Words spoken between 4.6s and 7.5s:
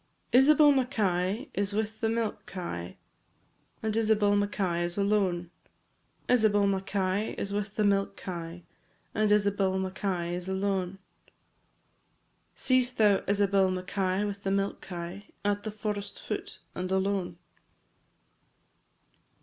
is alone; Isabel Mackay